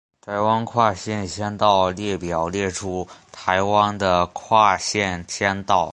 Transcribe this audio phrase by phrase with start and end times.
[0.19, 5.89] 台湾跨县乡道列表列出台湾的跨县乡道。